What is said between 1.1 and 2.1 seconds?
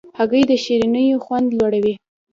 خوند لوړوي.